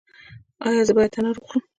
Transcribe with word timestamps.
ایا 0.65 0.81
زه 0.87 0.93
باید 0.97 1.13
انار 1.17 1.35
وخورم؟ 1.37 1.63